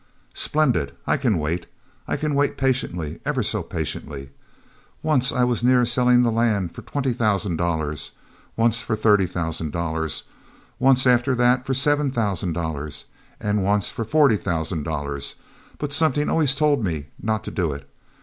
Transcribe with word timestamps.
"Splendid! 0.33 0.93
I 1.05 1.15
can 1.15 1.37
wait. 1.37 1.67
I 2.07 2.17
can 2.17 2.33
wait 2.33 2.57
patiently 2.57 3.19
ever 3.23 3.43
so 3.43 3.61
patiently. 3.61 4.31
Once 5.03 5.31
I 5.31 5.43
was 5.43 5.63
near 5.63 5.85
selling 5.85 6.23
the 6.23 6.31
land 6.31 6.73
for 6.73 6.81
twenty 6.81 7.13
thousand 7.13 7.57
dollars; 7.57 8.09
once 8.57 8.81
for 8.81 8.95
thirty 8.95 9.27
thousand 9.27 9.71
dollars; 9.73 10.23
once 10.79 11.05
after 11.05 11.35
that 11.35 11.67
for 11.67 11.75
seven 11.75 12.09
thousand 12.09 12.53
dollars; 12.53 13.05
and 13.39 13.63
once 13.63 13.91
for 13.91 14.03
forty 14.03 14.37
thousand 14.37 14.81
dollars 14.85 15.35
but 15.77 15.93
something 15.93 16.29
always 16.31 16.55
told 16.55 16.83
me 16.83 17.05
not 17.21 17.43
to 17.43 17.51
do 17.51 17.71
it. 17.71 17.87